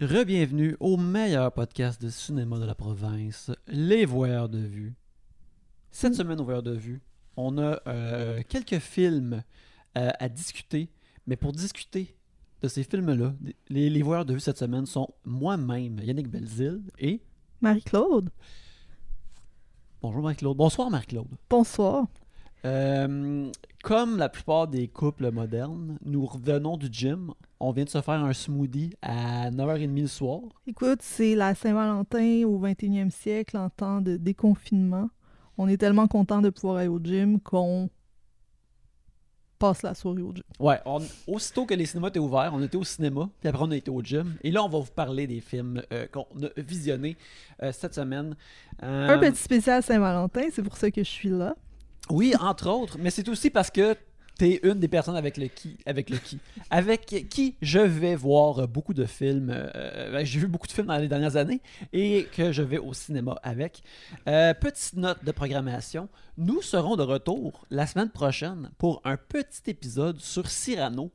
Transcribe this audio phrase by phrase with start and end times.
[0.00, 4.94] Rebienvenue au meilleur podcast de cinéma de la province, Les Voyeurs de Vue.
[5.90, 7.00] Cette semaine, au Voyeurs de Vue,
[7.36, 9.42] on a euh, quelques films
[9.96, 10.88] euh, à discuter,
[11.26, 12.16] mais pour discuter
[12.62, 13.34] de ces films-là,
[13.68, 17.20] les, les Voyeurs de Vue cette semaine sont moi-même, Yannick Belzil, et...
[17.60, 18.30] Marie-Claude.
[20.00, 20.56] Bonjour Marie-Claude.
[20.56, 21.26] Bonsoir Marie-Claude.
[21.50, 22.06] Bonsoir.
[22.64, 23.50] Euh,
[23.82, 27.32] comme la plupart des couples modernes, nous revenons du gym.
[27.60, 30.40] On vient de se faire un smoothie à 9h30 le soir.
[30.66, 35.08] Écoute, c'est la Saint-Valentin au 21e siècle en temps de déconfinement.
[35.56, 37.90] On est tellement content de pouvoir aller au gym qu'on
[39.58, 40.44] passe la soirée au gym.
[40.60, 43.70] Ouais, on- aussitôt que les cinémas étaient ouverts, on était au cinéma, puis après on
[43.72, 44.36] a été au gym.
[44.44, 47.16] Et là, on va vous parler des films euh, qu'on a visionnés
[47.62, 48.36] euh, cette semaine.
[48.80, 51.56] Un petit spécial Saint-Valentin, c'est pour ça que je suis là.
[52.10, 53.96] Oui, entre autres, mais c'est aussi parce que
[54.38, 56.38] t'es une des personnes avec le qui, avec le qui,
[56.70, 59.50] avec qui je vais voir beaucoup de films.
[59.50, 61.60] euh, ben, J'ai vu beaucoup de films dans les dernières années
[61.92, 63.82] et que je vais au cinéma avec.
[64.28, 69.68] Euh, petite note de programmation, nous serons de retour la semaine prochaine pour un petit
[69.70, 71.10] épisode sur Cyrano.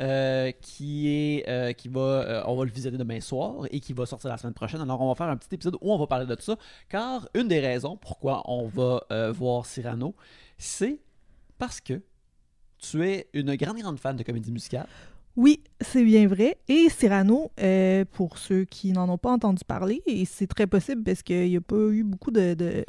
[0.00, 3.94] Euh, qui est euh, qui va euh, on va le visionner demain soir et qui
[3.94, 6.06] va sortir la semaine prochaine alors on va faire un petit épisode où on va
[6.06, 6.56] parler de ça
[6.90, 9.00] car une des raisons pourquoi on va
[9.32, 10.14] voir Cyrano
[10.58, 11.00] c'est
[11.56, 12.02] parce que
[12.78, 14.86] tu es une grande, grande fan de comédie musicale.
[15.34, 16.58] Oui, c'est bien vrai.
[16.68, 17.50] Et Cyrano,
[18.12, 21.56] pour ceux qui n'en ont pas entendu parler, et c'est très possible parce qu'il n'y
[21.56, 22.84] a pas eu beaucoup de,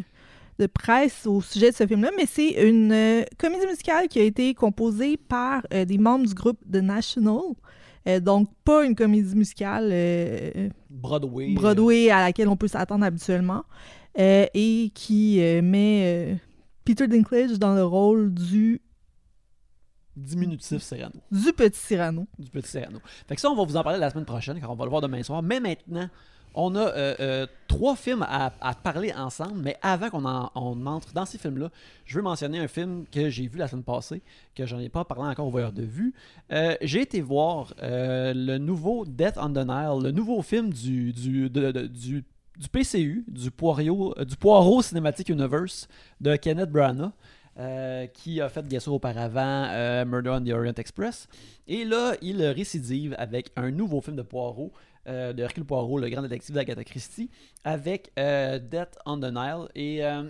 [0.60, 4.24] de presse au sujet de ce film-là, mais c'est une euh, comédie musicale qui a
[4.24, 7.42] été composée par euh, des membres du groupe The National.
[8.08, 9.94] Euh, donc, pas une comédie musicale
[10.90, 11.54] Broadway.
[11.54, 13.64] Broadway à laquelle on peut s'attendre habituellement,
[14.18, 16.40] et qui met
[16.86, 18.82] Peter Dinklage dans le rôle du,
[20.16, 21.22] diminutif Cyrano.
[21.32, 22.28] du petit Cyrano.
[22.40, 23.00] Du petit Cyrano.
[23.28, 24.90] Fait que ça, on va vous en parler la semaine prochaine, car on va le
[24.90, 25.44] voir demain soir.
[25.44, 26.10] Mais maintenant,
[26.54, 28.52] on a euh, euh, trois films à,
[28.84, 29.62] parler ensemble.
[29.62, 31.70] Mais avant qu'on en- on entre dans ces films-là,
[32.06, 34.22] je veux mentionner un film que j'ai vu la semaine passée,
[34.56, 36.14] que j'en ai pas parlé encore au voyeur de vue.
[36.52, 41.14] Euh, j'ai été voir le nouveau Death on the Nile, le nouveau film du,
[42.72, 45.88] PCU, du euh, du Poirot Cinematic Universe
[46.20, 47.12] de Kenneth Branagh.
[48.14, 51.28] qui a fait sûr auparavant Murder on the Orient Express.
[51.68, 54.72] Et là, il récidive avec un nouveau film de Poirot,
[55.08, 57.30] euh, de Hercule Poirot, le grand détective d'Agatha Christie,
[57.64, 59.68] avec euh, Death on the Nile.
[59.76, 60.24] Et euh,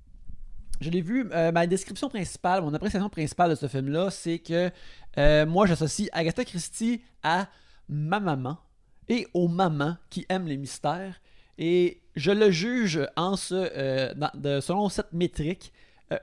[0.80, 4.70] je l'ai vu, euh, ma description principale, mon appréciation principale de ce film-là, c'est que
[5.44, 7.48] moi, j'associe Agatha Christie à
[7.88, 8.58] ma maman
[9.08, 11.20] et aux mamans qui aiment les mystères.
[11.56, 14.12] Et je le juge en ce,
[14.60, 15.72] selon cette métrique.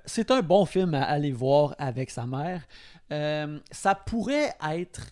[0.06, 2.68] C'est un bon film à aller voir avec sa mère.
[3.72, 5.08] Ça pourrait être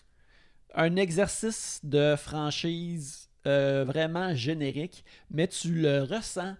[0.74, 6.54] un exercice de franchise euh, vraiment générique, mais tu le ressens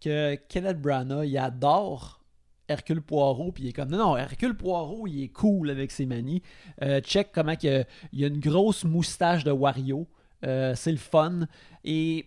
[0.00, 2.20] que Kenneth Branagh, il adore
[2.68, 6.04] Hercule Poirot, puis il est comme non, non, Hercule Poirot, il est cool avec ses
[6.04, 6.42] manies.
[6.82, 10.06] Euh, check comment il y a une grosse moustache de Wario.
[10.44, 11.46] Euh, c'est le fun.
[11.84, 12.26] Et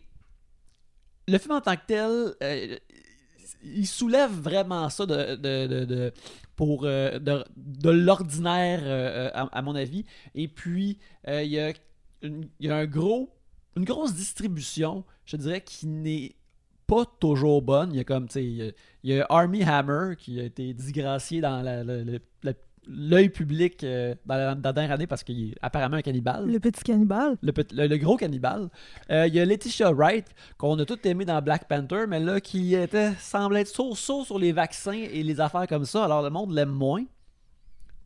[1.27, 2.79] le film en tant que tel,
[3.63, 6.13] il soulève vraiment ça de- de- de-
[6.59, 10.03] pour, euh, de, l'ordinaire, euh, à, à mon avis.
[10.35, 10.97] Et puis,
[11.29, 11.71] euh, il y, a
[12.21, 13.29] une, un gros,
[13.77, 16.35] une grosse distribution, je dirais, qui n'est
[16.85, 17.93] pas toujours bonne.
[17.93, 18.73] Il y a comme, tu sais, il
[19.05, 22.53] y a- Army Hammer qui a été disgracié dans la- la-
[22.91, 26.47] l'œil public euh, dans, la, dans la dernière année parce qu'il est apparemment un cannibale.
[26.51, 27.38] Le petit cannibale.
[27.41, 28.69] Le, petit- le- le gros cannibale.
[29.11, 30.25] Euh, Il y a Letitia Wright,
[30.57, 34.39] qu'on a tout aimé dans Black Panther, mais là, qui était, semble être so-so sur
[34.39, 37.03] les vaccins et les affaires comme ça, alors le monde l'aime moins.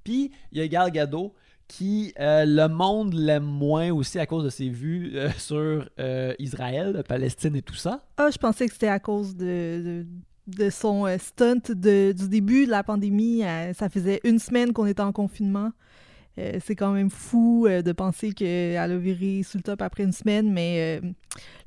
[0.03, 1.33] Puis, il y a Gal Gadot,
[1.67, 6.33] qui, euh, le monde l'aime moins aussi à cause de ses vues euh, sur euh,
[6.37, 8.05] Israël, Palestine et tout ça.
[8.17, 10.05] Ah, je pensais que c'était à cause de, de,
[10.47, 13.43] de son euh, stunt de- du début de la pandémie.
[13.43, 15.71] Euh, ça faisait une semaine qu'on était en confinement.
[16.39, 20.11] Euh, c'est quand même fou de penser qu'elle a viré sous le top après une
[20.11, 20.99] semaine, mais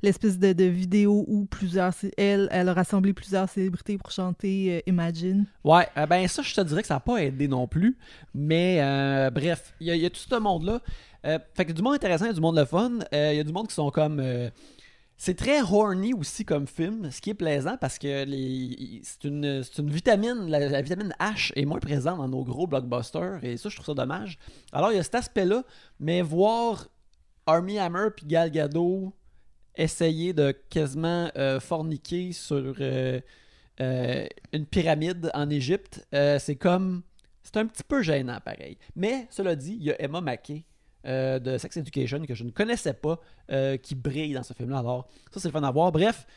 [0.03, 5.45] l'espèce de, de vidéo où plusieurs, elle, elle a rassemblé plusieurs célébrités pour chanter Imagine.
[5.63, 7.97] Ouais, ben ça, je te dirais que ça n'a pas aidé non plus.
[8.35, 8.77] Mais
[9.33, 10.81] bref, il y, a- tout ce monde-là.
[11.53, 12.99] Fait que du monde intéressant, il y a du monde le fun.
[13.13, 14.21] Il y a du monde qui sont comme.
[15.17, 18.25] C'est très horny aussi comme film, ce qui est plaisant parce que
[19.03, 23.69] c'est une, vitamine, la, vitamine H est moins présente dans nos gros blockbusters et ça,
[23.69, 24.37] je trouve ça dommage.
[24.71, 25.63] Alors, il y a cet aspect-là,
[25.99, 26.87] mais voir
[27.47, 29.11] Army Hammer puis Gal Gadot
[29.75, 33.19] essayer de quasiment euh, forniquer sur euh,
[33.79, 37.03] euh, une pyramide en Égypte, c'est comme.
[37.43, 38.77] C'est un petit peu gênant, pareil.
[38.93, 40.65] Mais, cela dit, il y a Emma Mackey
[41.07, 43.19] euh, de Sex Education que je ne connaissais pas
[43.49, 44.79] euh, qui brille dans ce film-là.
[44.79, 45.91] Alors, ça, c'est le fun à voir.
[45.91, 46.27] Bref,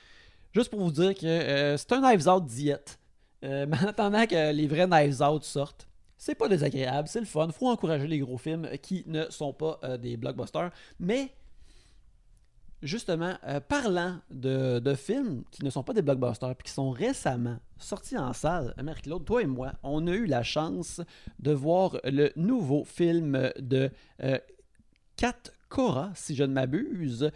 [0.52, 2.98] juste pour vous dire que euh, c'est un Knives Out diète.
[3.42, 5.88] Mais en attendant que les vrais Knives Out sortent,
[6.18, 7.48] c'est pas désagréable, c'est le fun.
[7.50, 10.70] Faut encourager les gros films qui ne sont pas des blockbusters.
[10.98, 11.32] Mais
[12.82, 13.34] justement,
[13.66, 18.18] parlant de, de films qui ne sont pas des blockbusters puis qui sont récemment sortis
[18.18, 21.00] en salle, Marie-Claude, toi et moi, on a eu la chance
[21.38, 23.90] de voir le nouveau film de
[25.20, 27.30] Kat Cora, si je ne m'abuse,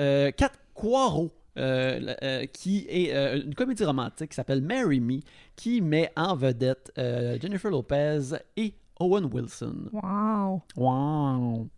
[0.00, 1.32] euh, Kat Poirot.
[1.58, 5.20] euh, euh, qui est euh, une comédie romantique qui s'appelle Marry Me,
[5.54, 8.20] qui met en vedette Jennifer Lopez
[8.56, 9.90] et Owen Wilson.
[9.92, 10.62] Wow!
[10.76, 11.68] Wow!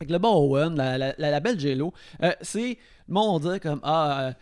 [0.00, 1.58] Que le bon Owen, la, la, la- la belle
[2.22, 2.78] euh, c'est,
[3.08, 4.34] le monde va dire comme, ah,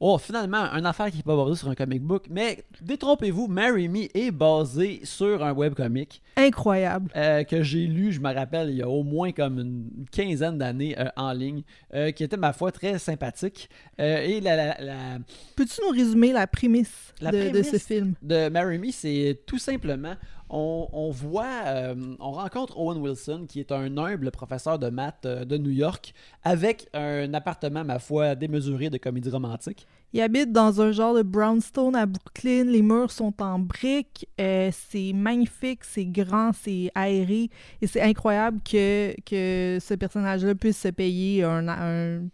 [0.00, 3.88] oh, finalement, une affaire qui n'est pas basée sur un comic book, mais détrompez-vous, Marry
[3.88, 7.10] Me est basé sur un webcomic Incroyable.
[7.16, 10.58] euh, que j'ai lu, je me rappelle, il y a au moins comme une quinzaine
[10.58, 11.62] d'années euh, en ligne,
[11.94, 13.68] euh, qui était, ma foi, très sympathique.
[13.98, 15.18] Et la, la- la-
[15.56, 18.14] Peux-tu nous résumer la prémisse, La de, ce film?
[18.22, 20.14] de Marry Me, c'est tout simplement,
[20.52, 25.44] on, voit, euh, on rencontre Owen Wilson, qui est un humble professeur de maths euh,
[25.44, 26.12] de New York,
[26.42, 29.86] avec un appartement, ma foi, démesuré de comédie romantique.
[30.12, 32.64] Il habite dans un genre de brownstone à Brooklyn.
[32.64, 34.26] Les murs sont en briques.
[34.40, 37.48] euh, c'est magnifique, c'est grand, c'est aéré.
[37.80, 42.28] Et c'est incroyable que, que ce personnage-là puisse se payer un, un,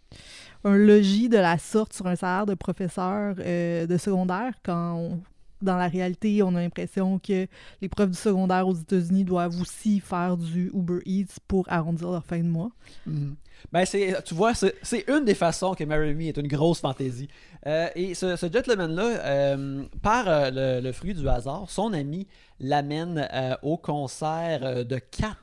[0.63, 5.19] logis de la sorte sur un salaire de professeur de secondaire quand on-
[5.61, 7.47] dans la réalité, on a l'impression que
[7.81, 12.25] les profs du secondaire aux États-Unis doivent aussi faire du Uber Eats pour arrondir leur
[12.25, 12.69] fin de mois.
[13.71, 17.27] Ben, c'est, tu vois, c'est, une des façons que Marry Me est une grosse fantaisie.
[17.65, 22.27] Euh, et ce, ce gentleman-là, euh, par euh, le, fruit du hasard, son ami
[22.59, 23.27] l'amène
[23.61, 25.35] au concert de Kat,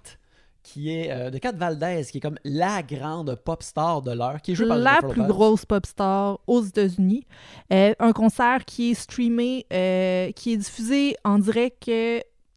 [0.65, 4.41] qui est euh, de Kat Valdez, qui est comme la grande pop star de l'heure,
[4.43, 5.29] qui est jouée par la plus Lopez.
[5.29, 7.27] grosse pop star aux États-Unis.
[7.73, 11.89] Euh, un concert qui est streamé, euh, qui est diffusé en direct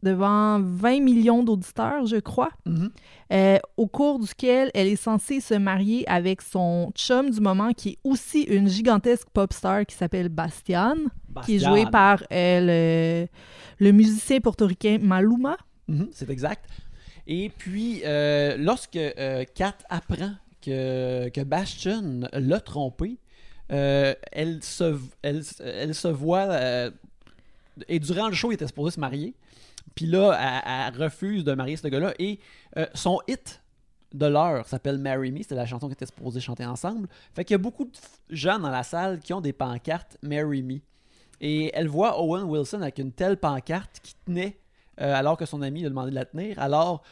[0.02, 2.90] devant 20 millions d'auditeurs, je crois, Mhm.
[3.76, 7.98] au cours duquel elle est censée se marier avec son chum du moment, qui est
[8.04, 10.94] aussi une gigantesque pop star qui s'appelle Bastian,
[11.44, 13.26] qui est joué par le,
[13.80, 15.56] le musicien portoricain Maluma.
[15.88, 16.64] Mhm, c'est exact.
[17.28, 20.32] Et puis, euh, lorsque euh, Kat apprend
[20.62, 23.18] que, que Bastion l'a trompé,
[23.70, 26.90] euh, elle, se, voit.
[27.86, 29.34] et durant le show, il était supposé se marier.
[29.94, 32.14] Puis là, elle, refuse de marier ce gars-là.
[32.18, 32.40] Et
[32.94, 33.60] son hit
[34.14, 35.42] de l'heure s'appelle Marry Me.
[35.42, 37.08] C'était la chanson qu'ils étaient supposés chanter ensemble.
[37.34, 37.90] Fait qu'il y a beaucoup de
[38.30, 40.78] gens dans la salle qui ont des pancartes Marry Me.
[41.42, 44.58] Et elle voit Owen Wilson avec une telle pancarte qui tenait
[45.00, 46.58] euh, alors que son ami lui a demandé de la tenir.
[46.58, 47.02] Alors,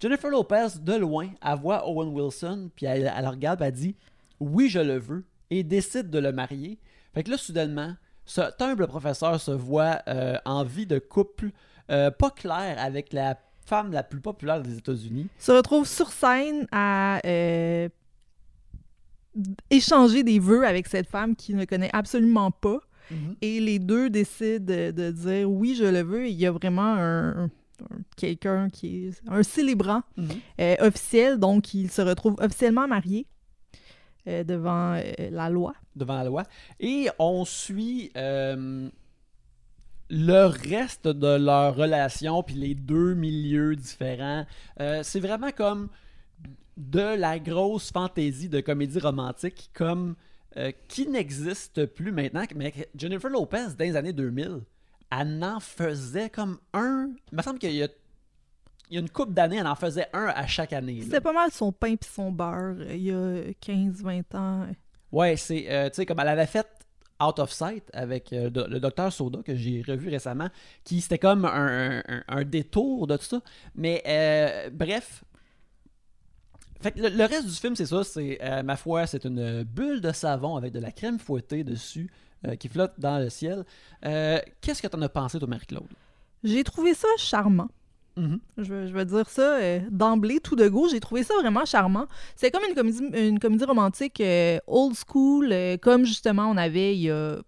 [0.00, 3.96] Jennifer Lopez, de loin, elle voit Owen Wilson, puis elle, elle le regarde, elle dit
[4.40, 6.78] Oui, je le veux, et décide de le marier.
[7.14, 7.94] Fait que là, soudainement,
[8.24, 11.50] ce humble professeur se voit euh, en vie de couple
[11.90, 15.28] euh, pas clair avec la femme la plus populaire des États-Unis.
[15.38, 17.20] se retrouve sur scène à
[19.70, 22.78] échanger des vœux avec cette femme qu'il ne connaît absolument pas.
[23.42, 26.26] Et les deux décident de, dire oui, je le veux.
[26.26, 27.50] Et il y a vraiment un, un-
[28.16, 30.28] quelqu'un qui est un célébrant Mhm.
[30.60, 33.26] euh, officiel, donc il se retrouve officiellement marié
[34.28, 35.74] euh, devant euh, la loi.
[35.94, 36.42] devant la loi.
[36.80, 38.10] Et on suit
[40.08, 44.46] le reste de leur relation, puis les deux milieux différents.
[45.02, 45.88] C'est vraiment comme
[46.76, 50.14] de la grosse fantaisie de comédie romantique, comme
[50.56, 52.44] euh, qui n'existe plus maintenant.
[52.54, 54.60] Mais Jennifer Lopez, dans les années 2000,
[55.10, 57.10] elle en faisait comme un.
[57.32, 57.88] Il me semble qu'il y a,
[58.90, 61.00] il y a une couple d'années, elle en faisait un à chaque année.
[61.02, 64.66] C'était pas mal son pain puis son beurre euh, il y a 15-20 ans.
[65.12, 66.66] Ouais, c'est, euh, tu sais, comme elle avait fait
[67.22, 70.48] Out of Sight avec euh, le docteur Soda, que j'ai revu récemment,
[70.84, 73.40] qui c'était comme un, un- un détour de tout ça.
[73.74, 75.24] Mais euh, bref.
[76.80, 79.62] Fait que le, le reste du film, c'est ça, c'est, euh, ma foi, c'est une
[79.62, 82.10] bulle de savon avec de la crème fouettée dessus
[82.46, 83.64] euh, qui flotte dans le ciel.
[84.04, 85.88] Euh, qu'est-ce que t'en as pensé, toi, Marie-Claude?
[86.44, 87.68] J'ai trouvé ça charmant.
[88.16, 88.40] Mhm.
[88.56, 89.58] Je, vais dire ça
[89.90, 90.88] d'emblée, tout de go.
[90.88, 92.06] J'ai trouvé ça vraiment charmant.
[92.34, 94.22] C'est comme une comédie, une comédie romantique
[94.66, 97.38] old school, comme justement on avait il y a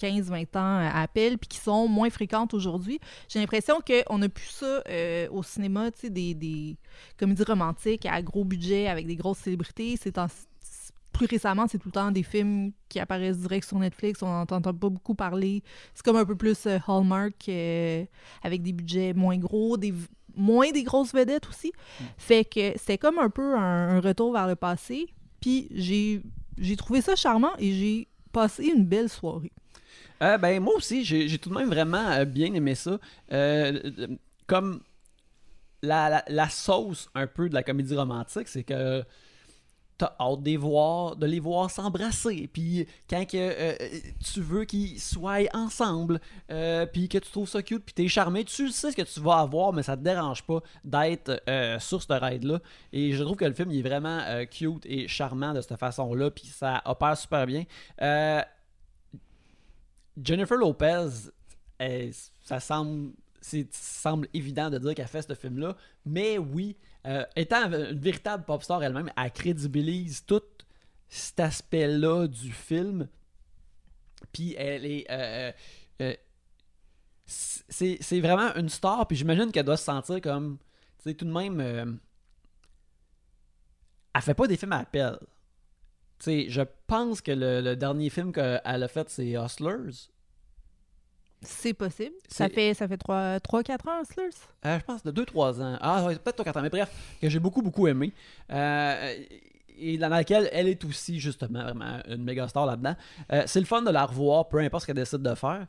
[0.00, 2.98] 15-20 ans à Appel, puis qui sont moins fréquentes aujourd'hui.
[3.28, 6.76] J'ai l'impression qu'on a plus ça euh, au cinéma, tu sais, des, des
[7.18, 9.96] comédies romantiques à gros budget avec des grosses célébrités.
[10.00, 10.26] C'est en-
[11.12, 14.20] plus récemment, c'est tout le temps des films qui apparaissent direct sur Netflix.
[14.22, 15.62] On n'entend pas beaucoup parler.
[15.94, 18.04] C'est comme un peu plus euh, Hallmark, euh,
[18.42, 19.94] avec des budgets moins gros, des,
[20.34, 21.68] moins des grosses vedettes aussi.
[22.00, 22.04] Mm.
[22.18, 25.06] Fait que c'était comme un peu un, un retour vers le passé.
[25.40, 26.20] Puis j'ai
[26.58, 29.52] j'ai trouvé ça charmant et j'ai passé une belle soirée.
[30.22, 32.98] Euh, ben, moi aussi, j'ai tout de même vraiment euh, bien aimé ça.
[33.32, 33.78] Euh,
[34.46, 34.80] comme
[35.82, 39.04] la, la- la sauce un peu de la comédie romantique, c'est que
[39.96, 42.48] t'as hâte de les voir, de les voir s'embrasser.
[42.52, 43.76] Puis quand que,
[44.24, 48.44] tu veux qu'ils soient ensemble, euh, puis que tu trouves ça cute, puis t'es charmé,
[48.44, 51.40] tu sais ce que tu vas avoir, mais ça te dérange pas d'être
[51.80, 52.58] sur ce ride-là.
[52.92, 56.30] Et je trouve que le film il est vraiment cute et charmant de cette façon-là,
[56.32, 57.64] puis ça opère super bien.
[60.22, 61.08] Jennifer Lopez,
[62.44, 67.64] ça semble, c'est- semble évident de dire qu'elle fait ce film-là, mais oui, euh, étant
[67.72, 70.42] une véritable pop star elle-même, elle crédibilise tout
[71.08, 73.08] cet aspect-là du film.
[74.32, 75.06] Puis elle est.
[75.10, 75.52] euh,
[76.00, 76.14] euh,
[77.26, 80.58] c'est vraiment une star, puis j'imagine qu'elle doit se sentir comme.
[80.98, 81.98] Tu sais, tout de même.
[84.14, 85.18] elle fait pas des films à appel.
[86.18, 90.08] Sais, je pense que le, le dernier film qu'elle a fait, c'est Hustlers.
[91.44, 92.14] C'est possible.
[92.28, 94.32] Ça fait, ça fait 3-4 ans, Slurs.
[94.64, 95.78] Euh, je pense de 2-3 ans.
[95.80, 96.90] Ah, ouais, peut-être 4 ans, mais bref,
[97.20, 98.12] que j'ai beaucoup, beaucoup aimé.
[98.50, 99.14] Euh,
[99.76, 102.96] et dans laquelle elle est aussi, justement, vraiment une méga star là-dedans.
[103.32, 105.66] Euh, c'est le fun de la revoir, peu importe ce qu'elle décide de faire.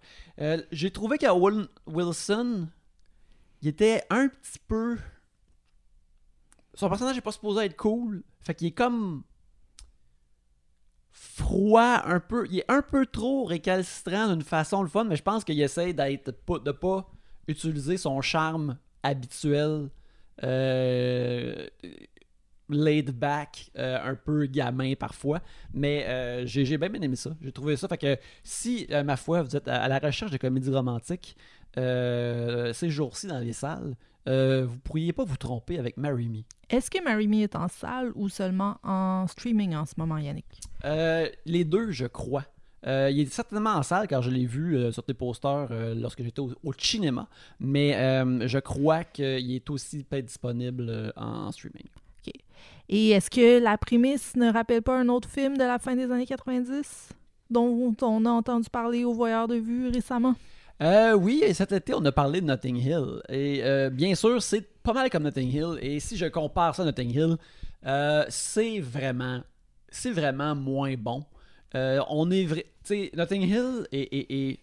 [0.71, 2.67] J'ai trouvé qu'Owen Wilson,
[3.61, 4.97] il était un petit peu.
[6.73, 8.23] Son personnage n'est pas supposé être cool.
[8.41, 9.23] Fait qu'il est comme
[11.35, 12.47] froid un peu.
[12.49, 15.91] Il est un peu trop récalcitrant d'une façon le fun, mais je pense qu'il essaie
[15.93, 17.11] d'être de pas
[17.47, 19.89] utiliser son charme habituel,
[20.43, 21.67] euh,
[22.69, 25.41] laid back, euh, un peu gamin parfois.
[25.73, 27.31] Mais euh, j'ai bien aimé ça.
[27.41, 27.89] J'ai trouvé ça.
[27.89, 31.35] Fait que si, ma foi, vous êtes à, à la recherche de comédies romantiques
[31.75, 36.41] ces jours-ci dans les salles, euh, vous pourriez pas vous tromper avec Marry Me.
[36.69, 40.45] Est-ce que Marry Me est en salle ou seulement en streaming en ce moment, Yannick?
[40.83, 42.45] Euh, les deux, je crois.
[42.87, 45.95] Euh, il est certainement en salle car je l'ai vu euh, sur tes posters euh,
[45.95, 47.27] lorsque j'étais au, au cinéma,
[47.59, 47.93] mais
[48.47, 51.87] je crois qu'il est aussi peut-être disponible en streaming.
[52.87, 56.11] Et est-ce que la prémisse ne rappelle pas un autre film de la fin des
[56.11, 57.09] années 90
[57.49, 60.35] dont on a entendu parler au Voyeur de vue récemment?
[60.81, 63.21] Euh, oui, et cet été, on a parlé de Notting Hill.
[63.29, 65.77] Et euh, bien sûr, c'est pas mal comme Notting Hill.
[65.81, 67.37] Et si je compare ça à Notting Hill,
[67.85, 69.41] euh, c'est vraiment,
[69.89, 71.25] c'est vraiment moins bon.
[71.73, 72.65] On est vrai,
[73.15, 74.59] Notting Hill est,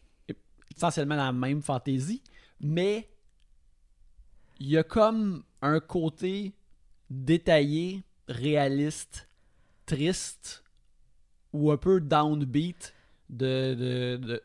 [0.74, 2.22] essentiellement la même fantaisie,
[2.60, 3.06] mais
[4.60, 6.52] il y a comme un côté
[7.10, 9.28] détaillé, réaliste,
[9.86, 10.64] triste
[11.52, 12.94] ou un peu downbeat
[13.30, 14.42] de, de-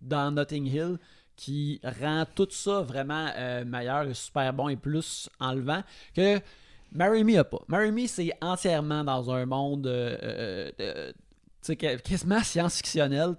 [0.00, 0.98] dans Notting Hill
[1.36, 5.82] qui rend tout ça vraiment euh, meilleur super bon et plus enlevant
[6.14, 6.40] que
[6.92, 7.58] Marry Me a pas.
[7.68, 11.12] Marry Me, c'est entièrement dans un monde euh, euh,
[12.02, 13.34] quasiment science-fictionnel.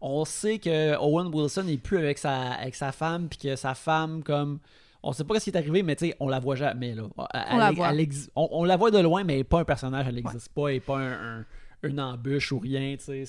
[0.00, 3.74] on sait que Owen Wilson n'est plus avec sa, avec sa femme, puis que sa
[3.74, 4.58] femme, comme.
[5.02, 6.92] On sait pas ce qui est arrivé, mais on la voit jamais.
[6.94, 7.04] Là.
[7.32, 7.90] Elle- On la voit.
[7.92, 10.48] elle on, on la voit de loin, mais elle n'est pas un personnage, elle n'existe
[10.52, 11.44] pas, elle n'est pas un, un-
[11.84, 12.96] une embûche ou rien.
[12.98, 13.24] c'est.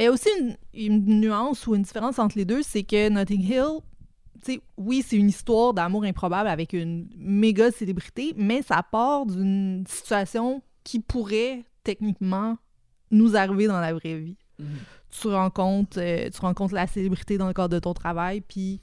[0.00, 2.84] Mais il y a aussi une, une nuance ou une différence entre les deux, c'est
[2.84, 3.80] que Notting Hill,
[4.78, 10.62] oui, c'est une histoire d'amour improbable avec une méga célébrité, mais ça part d'une situation
[10.84, 12.56] qui pourrait techniquement
[13.10, 14.38] nous arriver dans la vraie vie.
[15.10, 18.80] Tu rencontres, euh, tu rencontres la célébrité dans le cadre de ton travail, puis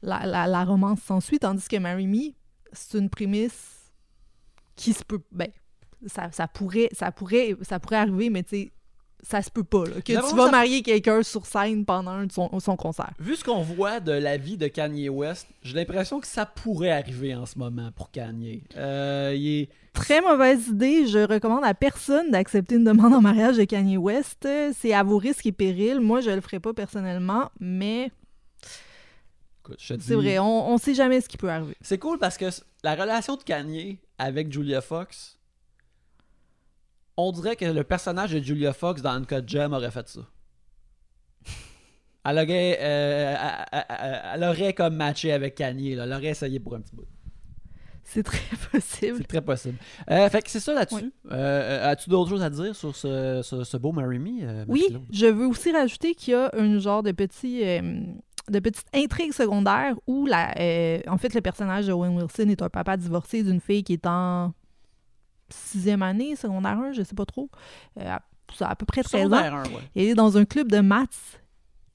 [0.00, 2.32] la, la, la romance s'ensuit, tandis que Marry Me,
[2.72, 3.92] c'est une prémisse
[4.76, 5.20] qui se peut...
[5.30, 5.50] Ben,
[6.06, 8.72] ça, ça, pourrait, ça, pourrait, ça pourrait arriver, mais tu sais,
[9.22, 12.60] ça se peut pas, là, que tu vas ça- marier quelqu'un sur scène pendant son,
[12.60, 13.10] son concert.
[13.18, 16.90] Vu ce qu'on voit de la vie de Kanye West, j'ai l'impression que ça pourrait
[16.92, 18.62] arriver en ce moment pour Kanye.
[18.76, 19.68] Euh, il est...
[19.92, 21.06] Très mauvaise idée.
[21.08, 24.46] Je recommande à personne d'accepter une demande en mariage de Kanye West.
[24.78, 25.98] C'est à vos risques et périls.
[26.00, 28.12] Moi, je le ferai pas personnellement, mais
[29.78, 31.74] c'est dis- vrai, on, on sait jamais ce qui peut arriver.
[31.80, 32.46] C'est cool parce que
[32.84, 35.37] la relation de Kanye avec Julia Fox,
[37.18, 40.20] on dirait que le personnage de Julia Fox dans Uncut Gem aurait fait ça.
[42.24, 43.34] Elle aurait, euh,
[43.72, 46.04] elle- elle- elle aurait comme matché avec Kanye, là.
[46.04, 47.06] elle aurait essayé pour un petit bout.
[48.04, 48.38] C'est très
[48.72, 49.16] possible.
[49.18, 49.76] C'est très possible.
[50.10, 50.96] Euh, fait que c'est ça là-dessus.
[51.04, 51.12] Oui.
[51.32, 55.26] Euh, As-tu d'autres choses à dire sur ce, ce, ce beau Marry Me, Oui, je
[55.26, 57.60] veux aussi rajouter qu'il y a un genre de petit.
[58.50, 62.62] de petite intrigue secondaire où la, euh, en fait le personnage de Owen Wilson est
[62.62, 64.54] un papa divorcé d'une fille qui est en
[65.50, 67.50] sixième année, secondaire 1, je sais pas trop.
[67.98, 68.22] Euh, à,
[68.54, 69.28] ça a à peu près 13 ans.
[69.36, 69.82] Secondaire un, ouais.
[69.96, 71.40] Elle est dans un club de maths.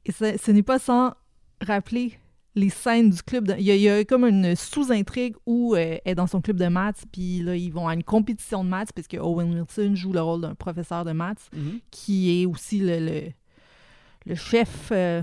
[0.05, 1.13] Et ce, ce n'est pas sans
[1.62, 2.17] rappeler
[2.55, 3.48] les scènes du club.
[3.48, 6.27] de- Il y, a- il y a comme une sous-intrigue où euh, elle est dans
[6.27, 9.17] son club de maths, puis là, ils vont à une compétition de maths, parce que
[9.17, 11.79] Owen Wilson joue le rôle d'un professeur de maths, Mhm.
[11.89, 13.22] qui est aussi le, le,
[14.27, 15.22] le chef, euh,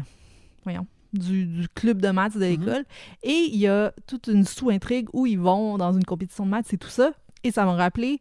[0.65, 2.85] voyons, du, du club de maths de l'école.
[3.23, 6.73] Et il y a toute une sous-intrigue où ils vont dans une compétition de maths
[6.73, 7.13] et tout ça.
[7.45, 8.21] Et ça m'a rappelé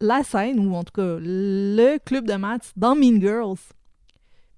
[0.00, 3.58] la scène, ou en tout cas le club de maths dans Mean Girls.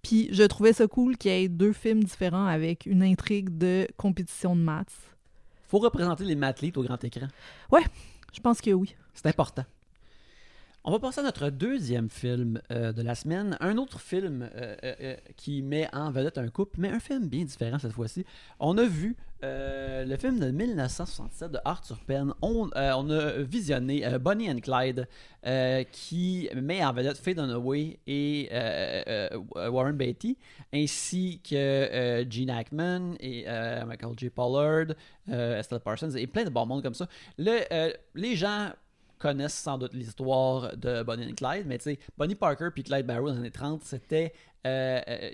[0.02, 3.86] Puis je trouvais ça cool qu'il y ait deux films différents avec une intrigue de
[3.96, 4.92] compétition de maths.
[5.68, 7.28] Faut représenter les mathletes au grand écran.
[8.32, 8.94] Je pense que oui.
[9.14, 9.64] C'est important.
[10.82, 13.54] On va passer à notre deuxième film euh, de la semaine.
[13.60, 17.44] Un autre film euh, euh, qui met en vedette un couple, mais un film bien
[17.44, 18.24] différent cette fois-ci.
[18.60, 22.32] On a vu le film de 1967 de Arthur Penn.
[22.40, 25.08] On, a visionné Bonnie and Clyde
[25.92, 28.50] qui met en vedette Faye Dunaway et
[29.54, 30.36] Warren Beatty,
[30.74, 33.46] ainsi que Gene Hackman et
[33.86, 34.28] Michael J.
[34.28, 34.94] Pollard,
[35.26, 37.08] Estelle Parsons et plein de bon monde comme ça.
[37.38, 38.72] Le, les gens
[39.20, 43.06] connaissent sans doute l'histoire de Bonnie and Clyde, mais tu sais, Bonnie Parker puis Clyde
[43.06, 44.32] Barrow dans les années 30, c'était
[44.66, 45.30] euh, euh,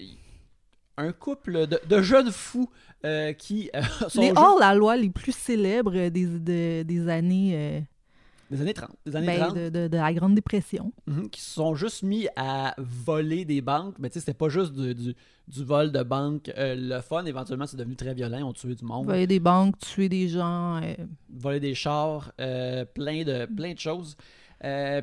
[0.99, 2.71] un couple de, de jeunes fous
[3.05, 3.71] euh, qui
[4.09, 7.87] sont Les hors-la-loi les plus célèbres des, de- des années,
[8.51, 8.91] des années 30.
[9.05, 10.93] Des années ben, 30 de, de- de la Grande Dépression.
[11.07, 14.49] mhm, qui se sont juste mis à voler des banques, mais tu sais, c'était pas
[14.49, 15.15] juste du, du,
[15.49, 16.49] du vol de banque.
[16.57, 18.39] euh, le fun, éventuellement, c'est devenu très violent.
[18.39, 19.07] Ils ont tué du monde.
[19.07, 20.81] Voler des banques, tuer des gens.
[20.83, 20.95] euh,
[21.29, 24.17] voler des chars, euh, plein, de, plein de choses.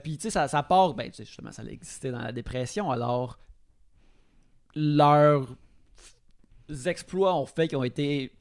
[0.04, 2.32] Puis, tu sais, ça, ça part, ben, tu sais, justement, ça a existé dans la
[2.32, 3.38] dépression, alors
[4.76, 5.56] leurs
[6.86, 8.32] exploits ont fait qu'ils ont été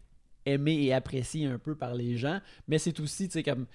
[0.46, 3.66] aimés et appréciés un peu par les gens, mais c'est aussi, tu sais, comme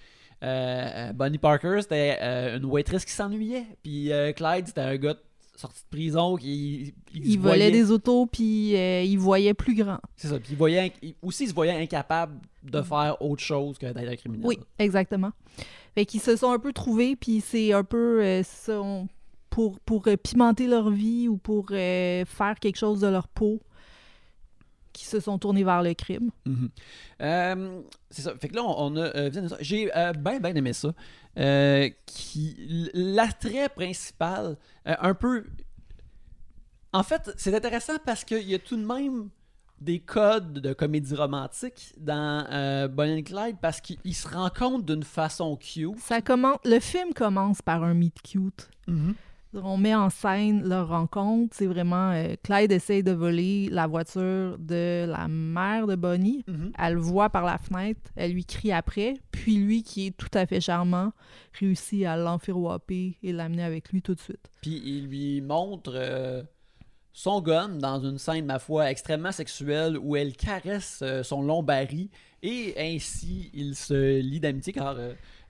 [0.43, 4.95] euh, euh, Bonnie Parker, c'était euh, une waitress qui s'ennuyait, puis euh, Clyde, c'était un
[4.97, 5.15] gars
[5.55, 9.97] sorti de prison qui il, voyait- des autos, puis ils voyaient plus grand.
[10.15, 13.77] c'est ça, puis il voyait, il- aussi il se voyait incapable de faire autre chose
[13.79, 14.45] que d'être un criminel.
[14.45, 15.31] Oui, exactement.
[15.95, 18.43] Fait qu'ils se sont un peu trouvés, puis c'est un peu
[19.49, 23.59] pour, pour pimenter leur vie ou pour faire quelque chose de leur peau,
[24.97, 26.31] qui se sont tournés vers le crime.
[26.45, 26.69] Mhm.
[27.21, 28.33] Euh, c'est ça.
[28.39, 29.15] Fait que là, on, on a.
[29.15, 29.49] euh.
[29.59, 30.93] J'ai euh, bien, bien aimé ça.
[32.07, 35.45] Qui, l'attrait principal, un peu.
[36.93, 39.29] En fait, c'est intéressant parce qu'il y a tout de même
[39.79, 45.03] des codes de comédie romantique dans euh, Bonnie and Clyde parce qu'ils se rencontrent d'une
[45.03, 45.99] façon cute.
[45.99, 48.69] Ça commence, le film commence par un meet cute.
[49.53, 51.55] On met en scène leur rencontre.
[51.55, 56.43] C'est vraiment euh, Clyde essaye de voler la voiture de la mère de Bonnie.
[56.47, 56.71] Mhm.
[56.77, 60.29] Elle le voit par la fenêtre, elle lui crie après, puis lui, qui est tout
[60.33, 61.11] à fait charmant,
[61.53, 64.49] réussit à l'enfiroiper et l'amener avec lui tout de suite.
[64.61, 66.43] Puis il lui montre euh,
[67.13, 71.63] son gun dans une scène, ma foi, extrêmement sexuelle où elle caresse euh, son long
[71.63, 72.09] baril
[72.43, 74.95] et ainsi il se lie d'amitié car.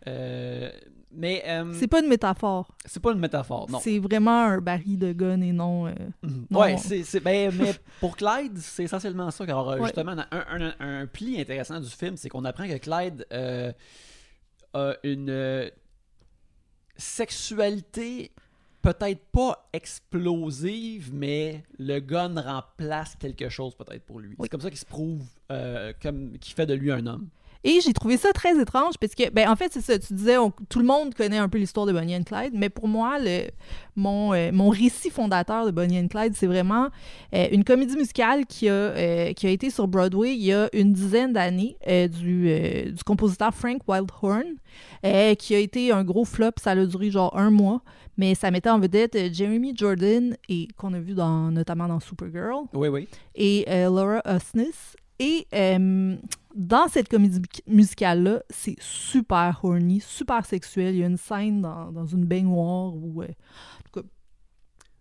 [0.07, 0.71] euh,
[1.11, 2.75] mais euh, C'est pas une métaphore.
[2.85, 3.79] c'est pas une métaphore, non.
[3.79, 5.87] C'est vraiment un baril de gun et non.
[5.87, 5.91] euh,
[6.23, 6.45] Mhm.
[6.51, 6.59] non.
[6.59, 9.45] Ouais, c'est, ben, mais pour Clyde, c'est essentiellement ça.
[9.45, 9.83] Car euh, Ouais.
[9.85, 13.71] justement, un, un- un pli intéressant du film, c'est qu'on apprend que Clyde euh,
[14.73, 15.69] a une
[16.97, 18.31] sexualité
[18.81, 24.29] peut-être pas explosive, mais le gun remplace quelque chose peut-être pour lui.
[24.29, 24.35] Oui.
[24.43, 25.23] C'est comme ça qu'il se prouve,
[26.01, 27.27] comme qu'il fait de lui un homme.
[27.63, 29.97] Et j'ai trouvé ça très étrange parce que, ben, en fait, c'est ça.
[29.99, 32.69] Tu disais, on- tout le monde connaît un peu l'histoire de Bonnie and Clyde, mais
[32.69, 33.47] pour moi, le,
[33.95, 36.89] mon, euh, mon récit fondateur de Bonnie and Clyde, c'est vraiment
[37.33, 40.69] euh, une comédie musicale qui a, euh, qui a été sur Broadway il y a
[40.73, 42.51] une dizaine d'années du,
[42.91, 44.43] du compositeur Frank Wildhorn,
[45.37, 46.51] qui a été un gros flop.
[46.61, 47.81] Ça a duré genre un mois,
[48.17, 52.65] mais ça mettait en vedette Jeremy Jordan, et qu'on a vu dans, notamment dans Supergirl
[52.73, 53.07] Oui, oui.
[53.35, 54.65] et Laura Osnes.
[55.19, 55.47] Et
[56.57, 60.95] dans cette comédie mu- musicale-là, c'est super horny, super sexuel.
[60.95, 63.21] Il y a une scène dans, dans une baignoire où...
[63.21, 63.27] euh,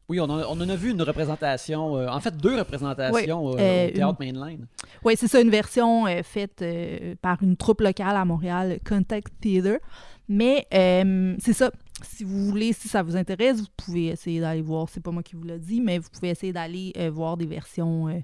[0.09, 3.49] Oui, on, en a- on en a vu une représentation, euh, en fait deux représentations
[3.51, 4.67] euh, euh, au Théâtre Mainline.
[5.05, 9.33] Ouais, c'est ça, une version euh, faite euh, par une troupe locale à Montréal, Contact
[9.41, 9.81] Theatre.
[10.29, 11.73] Mais euh, c'est ça.
[12.03, 14.89] Si vous voulez, si ça vous intéresse, vous pouvez essayer d'aller voir.
[14.89, 17.47] C'est pas moi qui vous l'ai dit, mais vous pouvez essayer d'aller euh, voir des
[17.47, 18.21] versions euh,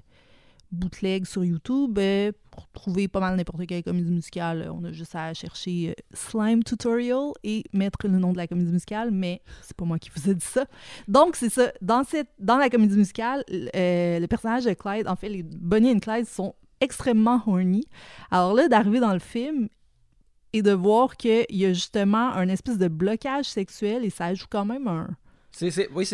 [0.73, 1.97] bootleg sur YouTube.
[1.99, 5.89] euh, pour trouver pas mal n'importe quelle comédie musicale, euh, on a juste à chercher
[5.89, 9.97] euh, Slime Tutorial et mettre le nom de la comédie musicale, mais c'est pas moi
[9.97, 10.65] qui vous ai dit ça.
[11.07, 11.71] Donc, c'est ça.
[11.81, 15.89] Dans, cette, dans la comédie musicale, euh, le personnage de Clyde, en fait, les Bonnie
[15.89, 17.85] et Clyde sont extrêmement horny.
[18.29, 19.69] Alors là, d'arriver dans le film
[20.51, 24.45] et de voir qu'il y a justement un espèce de blocage sexuel et ça joue
[24.49, 25.09] quand même un...
[25.53, 26.07] C'est, oui,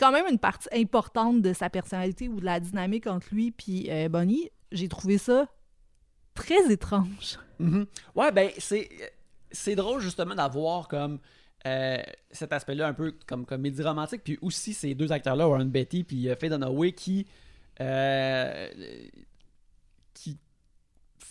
[0.00, 3.88] quand même une partie importante de sa personnalité ou de la dynamique entre lui puis
[3.88, 4.50] euh, Bonnie.
[4.72, 5.46] j'ai trouvé ça
[6.34, 7.38] très étrange.
[7.60, 7.86] Mhm.
[8.16, 8.88] Ouais, ben, c'est,
[9.52, 11.20] c'est drôle justement d'avoir comme
[11.66, 16.04] euh, cet aspect-là un peu comme comédie romantique, puis aussi ces deux acteurs-là, Warren Betty
[16.04, 17.26] puis euh, Faye Dunaway, qui,
[17.80, 18.68] euh,
[20.12, 20.36] qui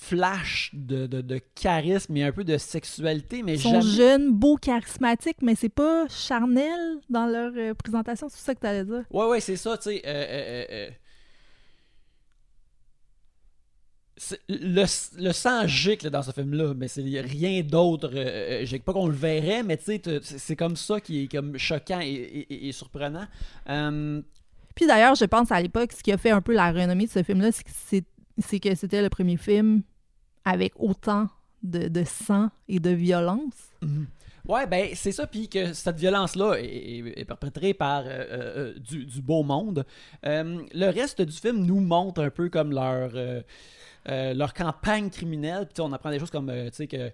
[0.09, 3.95] flash de, de, de charisme et un peu de sexualité, mais Ils sont jamais...
[3.95, 8.85] jeunes, beaux, charismatiques, mais c'est pas charnel dans leur euh, présentation, c'est ça que t'allais
[8.85, 9.03] dire.
[9.11, 10.01] Ouais, ouais, c'est ça, tu sais.
[10.05, 10.89] euh, euh,
[14.47, 14.85] Le,
[15.21, 18.11] le sang gicle dans ce film-là, mais c'est rien d'autre.
[18.13, 21.57] euh, j'ai pas qu'on le verrait, mais tu sais, c'est comme ça qui est comme
[21.57, 23.25] choquant et, et- surprenant.
[23.69, 24.21] Euh,
[24.75, 27.11] Puis d'ailleurs, je pense à l'époque, ce qui a fait un peu la renommée de
[27.11, 29.81] ce film-là, c'est que c'était le premier film
[30.45, 31.27] avec autant
[31.63, 33.71] de, sang et de violence?
[34.45, 39.21] Ouais, ben c'est ça, puis que cette violence-là est, perpétrée par euh, euh, euh, du,
[39.21, 39.85] beau monde.
[40.23, 43.11] Le reste du film nous montre un peu comme leur,
[44.05, 45.67] leur campagne criminelle.
[45.73, 47.11] Puis on apprend des choses comme, tu sais, que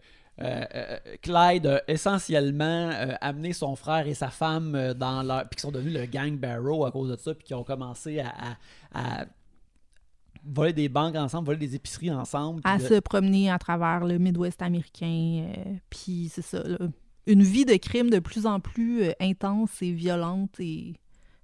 [1.21, 5.41] Clyde a essentiellement amené son frère et sa femme dans leur...
[5.41, 8.23] Puis qu'ils sont devenus le gang Barrow à cause de ça, puis qu'ils ont commencé
[8.91, 9.25] à
[10.45, 12.61] voler des banques ensemble, voler des épiceries ensemble.
[12.63, 15.47] À de- se promener à travers le Midwest américain.
[15.57, 16.77] euh, Puis c'est ça, là.
[17.27, 20.95] Une vie de crime de plus en plus euh, intense et violente et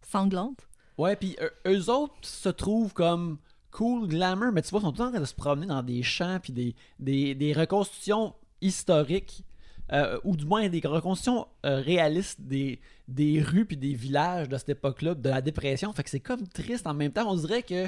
[0.02, 0.68] sanglante.
[0.98, 3.38] Ouais, puis euh, eux autres se trouvent comme
[3.72, 5.68] cool, glamour, mais tu vois, ils sont tout le temps en train de se promener
[5.68, 9.44] dans des champs puis des, des, des reconstitutions historiques,
[9.92, 14.58] euh, ou du moins des reconstitutions euh, réalistes des, des rues puis des villages de
[14.58, 15.92] cette époque-là, de la dépression.
[15.94, 17.30] Fait que c'est comme triste en même temps.
[17.30, 17.88] On dirait que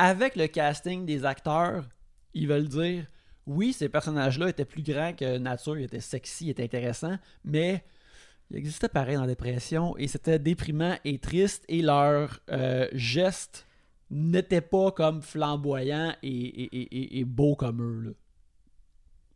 [0.00, 1.84] avec le casting des acteurs,
[2.32, 3.04] ils veulent dire
[3.46, 7.84] oui, ces personnages-là étaient plus grands que nature, ils étaient sexy, ils étaient intéressants, mais
[8.50, 13.66] il existait pareil dans la dépression et c'était déprimant et triste et leurs euh, gestes
[14.10, 18.16] n'étaient pas comme flamboyants et, et, beaux comme eux.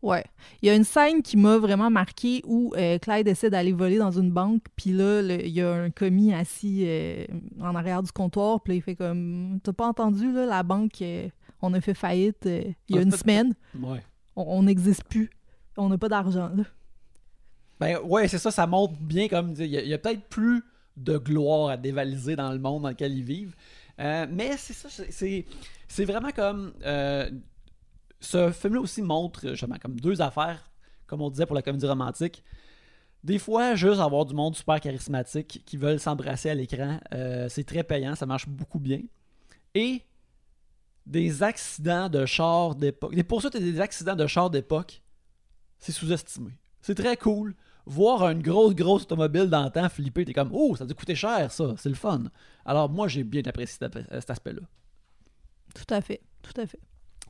[0.04, 0.24] Ouais.
[0.60, 3.96] Il y a une scène qui m'a vraiment marqué où euh, Clyde essaie d'aller voler
[3.96, 7.24] dans une banque, puis là, le- il y a un commis assis euh,
[7.60, 11.28] en arrière du comptoir, puis il fait comme T'as pas entendu, là, la banque, euh,
[11.62, 14.02] on a fait faillite il y a Ah, une semaine, Ouais.
[14.36, 15.30] on n'existe plus,
[15.78, 16.64] on n'a pas d'argent, là.
[17.80, 20.62] Ben ouais, c'est ça, ça montre bien comme il y a, a peut-être plus
[20.96, 23.56] de gloire à dévaliser dans le monde dans lequel ils vivent.
[23.98, 27.30] Mais c'est ça, c'est- vraiment comme euh,
[28.20, 30.70] ce film-là aussi montre justement comme deux affaires,
[31.06, 32.42] comme on disait pour la comédie romantique.
[33.22, 37.64] Des fois, juste avoir du monde super charismatique qui veulent s'embrasser à l'écran, euh, c'est
[37.64, 39.00] très payant, ça marche beaucoup bien.
[39.74, 40.02] Et
[41.06, 45.02] des accidents de char d'époque, des poursuites et des accidents de char d'époque,
[45.78, 46.52] c'est sous-estimé.
[46.80, 47.54] C'est très cool.
[47.86, 50.94] Voir une grosse, grosse automobile dans le temps flipper, t'es comme, oh, ça a dû
[50.94, 52.24] coûter cher, ça, c'est le fun.
[52.64, 54.62] Alors, moi, j'ai bien apprécié cet, ap- cet aspect-là.
[55.74, 56.80] Tout à fait, tout à fait.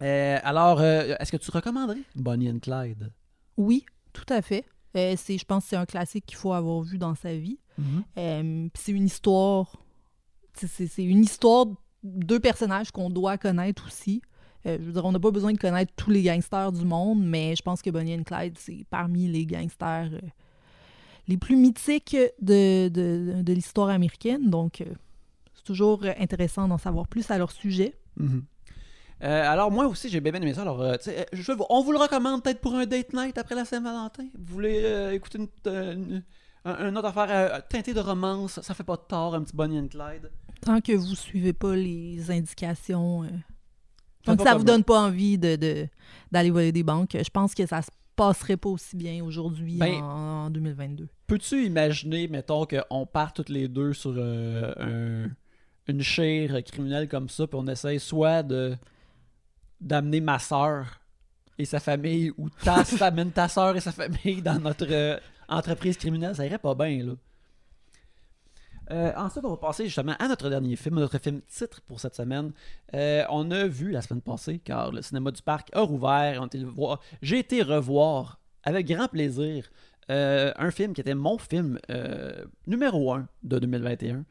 [0.02, 3.10] Euh, alors, euh, est-ce que tu recommanderais Bonnie and Clyde?
[3.56, 4.64] Oui, tout à fait.
[4.96, 7.58] Euh, c'est, je pense que c'est un classique qu'il faut avoir vu dans sa vie.
[7.76, 9.76] Puis c'est une histoire.
[10.54, 14.22] c'est- une histoire de deux personnages qu'on doit connaître aussi.
[14.64, 17.54] Je veux dire, on n'a pas besoin de connaître tous les gangsters du monde, mais
[17.56, 20.10] je pense que Bonnie and Clyde, c'est parmi les gangsters
[21.28, 24.48] les plus mythiques de, de, de l'histoire américaine.
[24.48, 24.82] Donc,
[25.54, 27.94] c'est toujours intéressant d'en savoir plus à leur sujet.
[28.16, 28.44] Mhm.
[29.24, 30.62] Euh, alors, moi aussi, j'ai bien aimé ça.
[30.62, 33.64] Alors, euh, euh, je- on vous le recommande peut-être pour un date night après la
[33.64, 34.24] Saint-Valentin.
[34.38, 36.22] Vous voulez euh, écouter une, une-
[36.66, 39.78] un, une autre affaire teintée de romance, ça fait pas de tort, un petit Bonnie
[39.78, 40.30] and Clyde.
[40.60, 43.32] Tant que vous suivez pas les indications, Faites
[44.24, 45.86] tant que pas ça vous donne pas envie de, de-
[46.32, 50.02] d'aller voler des banques, je pense que ça se passerait pas aussi bien aujourd'hui Ben,
[50.02, 51.08] en, en 2022.
[51.26, 55.28] Peux-tu imaginer, mettons, qu'on part toutes les deux sur un-
[55.86, 58.74] une chaire criminelle comme ça, puis on essaye soit de
[59.80, 61.00] d'amener ma soeur
[61.58, 62.84] et sa famille, ou ta,
[63.34, 67.12] ta soeur et sa famille dans notre euh, entreprise criminelle, ça irait pas bien, là.
[68.90, 72.14] Euh, ensuite, on va passer justement à notre dernier film, notre film titre pour cette
[72.14, 72.52] semaine.
[72.92, 76.42] Euh, on a vu la semaine passée, car le cinéma du parc a rouvert.
[76.42, 76.96] on le.
[77.22, 79.70] J'ai été revoir avec grand plaisir
[80.10, 81.78] un film qui était mon film
[82.66, 84.24] numéro 1 de 2021.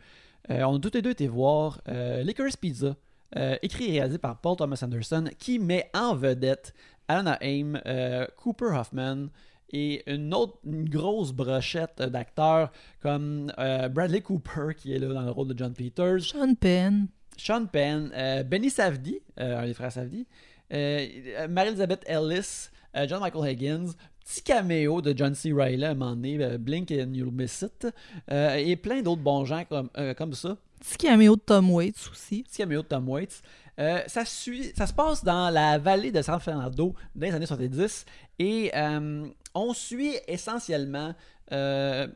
[0.50, 2.96] Euh, on a tous les deux été voir Licorice Pizza,
[3.36, 6.74] euh, écrit et réalisé par Paul Thomas Anderson, qui met en vedette
[7.08, 9.28] Anna Haim, euh, Cooper Hoffman
[9.70, 15.24] et une autre une grosse brochette d'acteurs comme euh, Bradley Cooper qui est là dans
[15.24, 18.12] le rôle de John Peters, Sean Penn, Sean Penn,
[18.46, 20.28] Benny Savdi, un des frères Savdi,
[20.70, 22.70] Mary-Elizabeth Ellis,
[23.08, 23.94] John Michael Higgins,
[24.24, 25.52] petit caméo de John C.
[25.52, 27.88] Reilly à un moment donné, Blink and You'll Miss It,
[28.32, 30.58] euh, et plein d'autres bons gens comme, euh, comme ça.
[30.84, 32.44] Petit caméo de Tom Waits aussi.
[32.44, 33.42] Petit caméo de Tom Waits.
[33.80, 37.46] Euh, ça, suit, ça se passe dans la vallée de San Fernando dans les années
[37.46, 38.06] 70
[38.38, 41.16] et euh, on suit essentiellement
[41.52, 42.08] euh,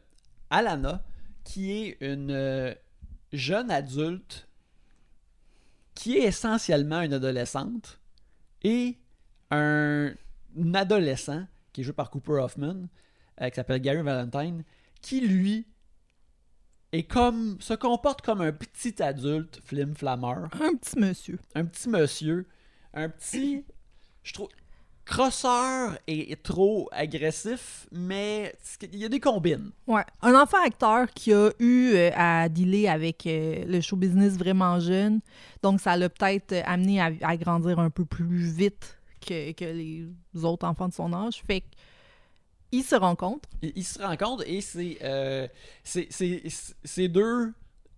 [0.50, 1.02] Alana
[1.44, 2.76] qui est une
[3.34, 4.48] jeune adulte
[5.96, 8.00] qui est essentiellement une adolescente
[8.64, 8.98] et
[9.50, 10.14] un,
[10.76, 12.88] adolescent qui est joué par Cooper Hoffman
[13.40, 14.64] qui s'appelle Gary Valentine
[15.02, 15.66] qui lui
[16.94, 21.40] est comme se comporte comme un petit adulte flim flammeur Un petit monsieur.
[21.56, 22.48] un petit monsieur,
[22.94, 23.66] un petit,
[24.24, 24.48] je trouve,
[25.06, 28.54] crosseur et trop agressif, mais
[28.92, 29.72] il y a des combines.
[29.88, 30.04] Ouais.
[30.22, 34.80] Un enfant acteur qui a eu euh, à dealer avec euh, le show business vraiment
[34.82, 35.22] jeune.
[35.64, 40.08] Donc, ça l'a peut-être amené à, à grandir un peu plus vite que, que les
[40.44, 41.42] autres enfants de son âge.
[41.48, 41.68] Fait que,
[42.72, 43.50] ils se rencontrent.
[43.62, 45.48] Ils, se rencontrent et c'est euh,
[45.84, 47.54] ces deux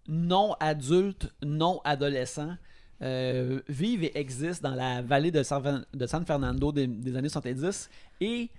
[0.07, 2.55] non-adultes, non-adolescents
[3.01, 7.29] euh, vivent et existent dans la vallée de San, de San Fernando des, des années
[7.29, 7.89] 70
[8.21, 8.49] et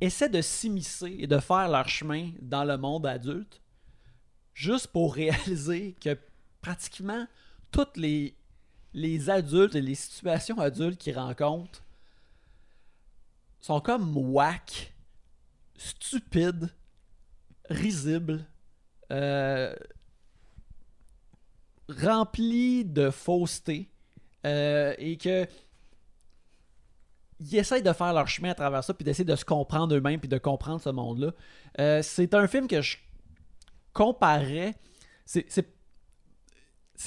[0.00, 3.60] essaient de s'immiscer et de faire leur chemin dans le monde adulte
[4.54, 6.16] juste pour réaliser que
[6.60, 7.26] pratiquement
[7.70, 8.34] toutes les,
[8.92, 11.82] les adultes et les situations adultes qu'ils rencontrent
[13.60, 14.92] sont comme whack,
[15.80, 16.68] stupides,
[17.70, 18.44] risibles,
[19.10, 19.74] euh,
[21.88, 23.90] remplis de fausseté
[24.46, 25.46] euh, et que
[27.40, 30.20] ils essayent de faire leur chemin à travers ça puis d'essayer de se comprendre eux-mêmes
[30.20, 31.32] puis de comprendre ce monde-là.
[31.78, 32.98] Euh, c'est un film que je
[33.94, 34.74] comparais.
[35.24, 35.62] C'est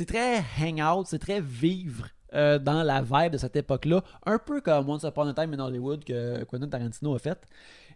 [0.07, 4.03] très hangout, c'est très vivre euh, dans la vibe de cette époque-là.
[4.25, 7.39] Un peu comme Once Upon a Time in Hollywood que Quentin Tarantino a fait.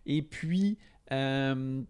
[0.07, 0.77] Et puis,
[1.11, 1.83] euh,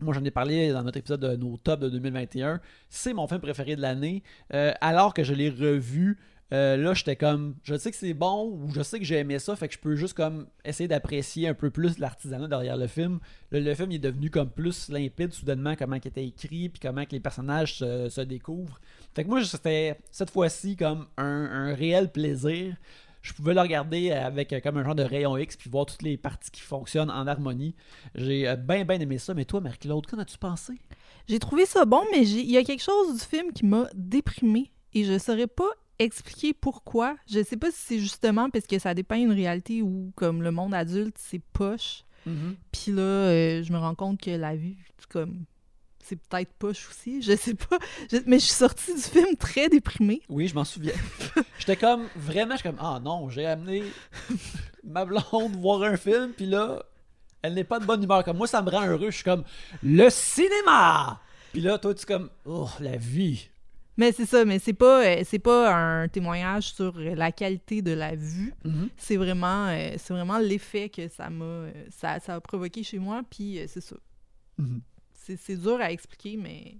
[0.00, 2.60] moi j'en ai parlé dans notre épisode de nos tops de 2021.
[2.88, 4.22] C'est mon film préféré de l'année.
[4.54, 6.18] Euh, alors que je l'ai revu,
[6.54, 9.38] euh, là j'étais comme, je sais que c'est bon ou je sais que j'ai aimé
[9.40, 12.86] ça, fait que je peux juste comme essayer d'apprécier un peu plus l'artisanat derrière le
[12.86, 13.18] film.
[13.50, 17.04] Le, film il est devenu comme plus limpide soudainement, comment il était écrit, puis comment
[17.04, 18.80] que les personnages se, découvrent.
[19.14, 22.76] Fait que moi c'était cette fois-ci comme un réel plaisir
[23.28, 26.02] je pouvais le regarder avec euh, comme un genre de rayon X puis voir toutes
[26.02, 27.74] les parties qui fonctionnent en harmonie.
[28.14, 29.34] J'ai euh, bien bien aimé ça.
[29.34, 30.72] Mais toi, Marc-Claude, qu'en as-tu pensé?
[31.28, 34.72] J'ai trouvé ça bon, mais il y a quelque chose du film qui m'a déprimée
[34.94, 37.16] et je saurais pas expliquer pourquoi.
[37.30, 40.50] Je sais pas si c'est justement parce que ça dépeint une réalité où, comme le
[40.50, 42.04] monde adulte, c'est poche.
[42.72, 44.76] Puis là, euh, je me rends compte que la vie,
[45.08, 45.44] comme,
[46.08, 47.22] c'est peut-être poche aussi.
[47.22, 47.78] Je sais pas.
[48.10, 50.22] Je- mais je suis sortie du film très déprimée.
[50.28, 50.94] Oui, je m'en souviens.
[51.58, 53.82] J'étais comme vraiment, je suis comme ah non, j'ai amené
[54.84, 56.82] ma blonde voir un film puis là,
[57.42, 58.24] elle n'est pas de bonne humeur.
[58.24, 59.10] Comme moi, ça me rend heureux.
[59.10, 59.44] Je suis comme
[59.82, 61.20] le cinéma.
[61.52, 63.48] Puis là, toi, tu es comme oh la vie.
[63.96, 67.90] Mais c'est ça, mais c'est pas, euh, c'est pas un témoignage sur la qualité de
[67.90, 68.54] la vue.
[68.96, 73.00] C'est vraiment, euh, c'est vraiment l'effet que ça m'a, euh, ça, ça a provoqué chez
[73.00, 73.22] moi.
[73.28, 73.96] Puis c'est ça.
[74.56, 74.80] Mhm.
[75.36, 76.76] C'est dur à expliquer, mais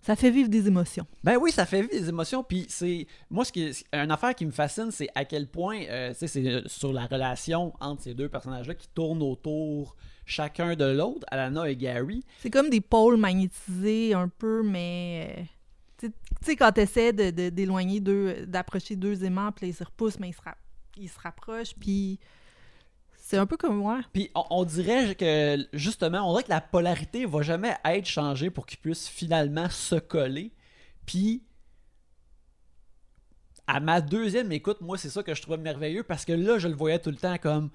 [0.00, 1.06] ça fait vivre des émotions.
[1.22, 2.42] Ben oui, ça fait vivre des émotions.
[2.42, 3.06] Puis c'est.
[3.30, 5.80] Moi, ce qui est- une affaire qui me fascine, c'est à quel point.
[5.88, 9.94] euh, tu sais, c'est euh, sur la relation entre ces deux personnages-là qui tournent autour
[10.26, 12.24] chacun de l'autre, Alana et Gary.
[12.40, 16.12] C'est comme des pôles magnétisés un peu, mais euh, tu
[16.44, 20.30] sais- quand t'essaies de, de- d'éloigner deux, d'approcher deux aimants, puis ils se repoussent, mais
[20.30, 20.40] ils se,
[20.96, 22.18] ils se rapprochent, puis
[23.32, 24.02] c'est un peu comme moi.
[24.12, 28.66] Puis on, dirait que, justement, on dirait que la polarité va jamais être changée pour
[28.66, 30.52] qu'ils puissent finalement se coller.
[31.06, 31.42] Puis.
[33.66, 36.68] À ma deuxième écoute, moi, c'est ça que je trouvais merveilleux parce que là, je
[36.68, 37.70] le voyais tout le temps comme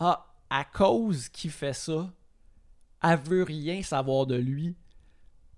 [0.00, 2.10] Ah, à cause qu'il fait ça,
[3.00, 4.74] elle veut rien savoir de lui.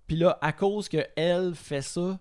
[0.07, 2.20] Puis là, à cause que elle fait ça,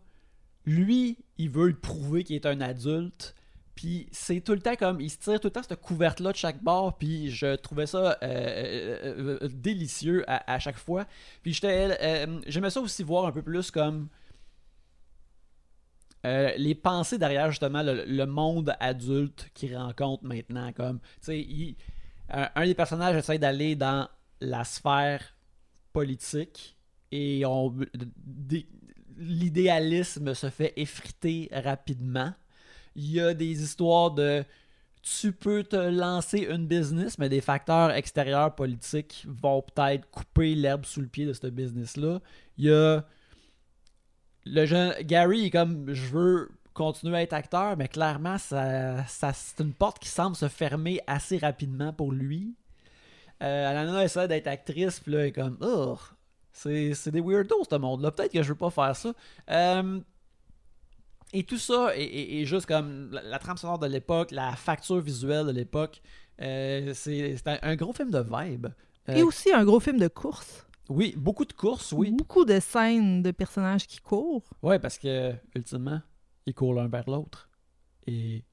[0.65, 3.35] lui, il veut prouver qu'il est un adulte.
[3.79, 6.35] Puis c'est tout le temps comme, il se tire tout le temps cette couverte-là de
[6.35, 6.97] chaque bord.
[6.97, 11.05] Puis je trouvais ça euh, euh, euh, délicieux à, chaque fois.
[11.41, 14.09] Puis j'étais, euh, j'aimais ça aussi voir un peu plus comme
[16.25, 20.73] euh, les pensées derrière justement le, monde adulte qu'il rencontre maintenant.
[20.73, 21.77] Comme, il-
[22.27, 24.09] un, des personnages essaie d'aller dans
[24.41, 25.37] la sphère
[25.93, 26.75] politique
[27.13, 27.43] et
[29.15, 32.33] l'idéalisme se fait effriter rapidement.
[32.99, 34.43] Il y a des histoires de
[35.01, 40.83] tu peux te lancer une business, mais des facteurs extérieurs politiques vont peut-être couper l'herbe
[40.85, 42.19] sous le pied de ce business-là.
[42.57, 43.05] Il y a
[44.45, 49.63] le jeune Gary est comme je veux continuer à être acteur, mais clairement ça, c'est
[49.63, 52.55] une porte qui semble se fermer assez rapidement pour lui.
[53.41, 55.97] Euh, Alana essaie d'être actrice, puis là elle est comme oh
[56.51, 58.11] C'est c'est des weirdos, ce monde-là.
[58.11, 59.13] Peut-être que je veux pas faire ça.
[59.49, 59.99] Euh,
[61.33, 64.55] et tout ça est, est- est juste comme la, la trame sonore de l'époque, la
[64.55, 66.01] facture visuelle de l'époque.
[66.41, 68.67] Euh, c'est un, un gros film de vibe.
[69.09, 70.65] Euh, Et aussi un gros film de course.
[70.89, 72.11] oui, beaucoup de courses, oui.
[72.11, 74.49] Beaucoup de scènes de personnages qui courent.
[74.61, 76.01] Ouais, parce que, ultimement,
[76.45, 77.49] ils courent l'un vers l'autre.
[78.07, 78.43] Et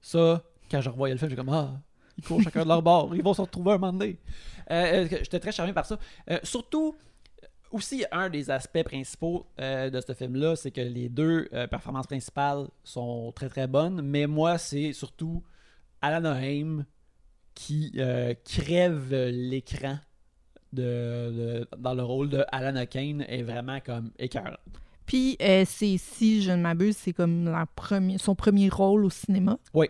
[0.00, 1.80] ça, quand je revoyais le film, j'ai comme Ah,
[2.18, 4.18] ils courent chacun de leur bord, ils vont se retrouver un moment donné.
[4.70, 5.98] Euh, J'étais très charmé par ça.
[6.42, 6.96] Surtout,
[7.72, 12.06] aussi, un des aspects principaux euh, de ce film-là, c'est que les deux euh, performances
[12.06, 15.42] principales sont très très bonnes, mais moi, c'est surtout
[16.00, 16.84] Alan Haim
[17.54, 19.98] qui euh, crève l'écran
[20.72, 20.82] de,
[21.62, 24.56] de- dans le rôle de Alan Kane est vraiment comme écœurant.
[25.04, 29.58] Puis, c'est, si je ne m'abuse, c'est comme la première, son premier rôle au cinéma.
[29.74, 29.88] Oui.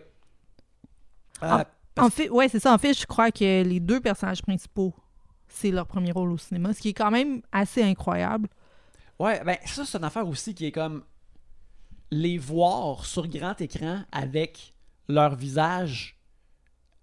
[1.41, 1.65] Ah,
[1.97, 2.73] En fait, ouais, c'est ça.
[2.73, 4.93] En fait, je crois que les deux personnages principaux,
[5.53, 8.49] c'est leur premier rôle au cinéma, ce qui est quand même assez incroyable.
[9.19, 11.03] ouais, ben ça, c'est une affaire aussi qui est comme
[12.11, 14.73] les voir sur grand écran avec
[15.07, 16.17] leur visage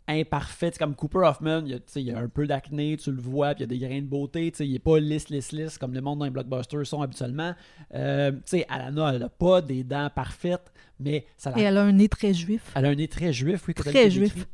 [0.08, 0.72] imparfait.
[0.72, 3.12] Comme Cooper Hoffman, il y a, tu sais, il y a un peu d'acné, tu
[3.12, 4.52] le vois, puis il y a des grains de beauté.
[4.58, 7.54] Il est pas lisse, lisse, lisse comme le monde dans les blockbusters sont habituellement.
[7.94, 11.82] Euh, tu sais, Alana, elle a pas des dents parfaites, mais ça Et elle a
[11.82, 12.72] un nez très juif.
[12.74, 14.48] Elle a un nez très juif, oui, Très juif.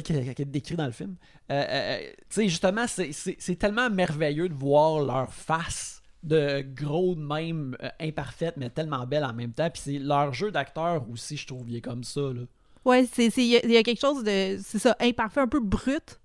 [0.00, 1.16] Tel qu'elle est décrit dans le film.
[1.50, 1.66] Euh, euh,
[2.00, 7.76] euh, tu sais, justement, c'est- tellement merveilleux de voir leur face de gros de même,
[7.82, 9.68] euh, imparfaite, mais tellement belle en même temps.
[9.68, 12.20] Puis c'est leur jeu d'acteur aussi, je trouve, il est comme ça.
[12.20, 12.40] Là.
[12.86, 15.60] Ouais, il y, a- il y a quelque chose de, c'est ça, imparfait, un peu
[15.60, 16.18] brut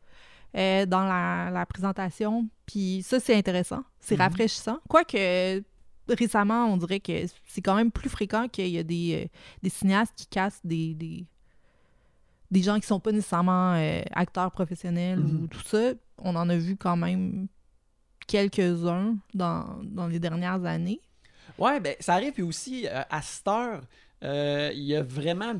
[0.53, 2.47] dans la, la présentation.
[2.65, 3.83] Puis ça, c'est intéressant.
[3.99, 4.21] C'est Mhm.
[4.21, 4.77] rafraîchissant.
[4.87, 5.61] Quoique,
[6.09, 9.29] récemment, on dirait que c'est quand même plus fréquent qu'il y a des,
[9.61, 11.25] des cinéastes qui cassent des, des,
[12.51, 15.91] des gens qui sont pas nécessairement euh, acteurs professionnels ou tout ça.
[16.19, 17.47] On en a vu quand même
[18.27, 21.01] quelques-uns dans, dans les dernières années.
[21.57, 22.33] Ouais, ben ça arrive.
[22.33, 23.81] Puis aussi, euh, à cette heure,
[24.23, 25.53] euh, il y a vraiment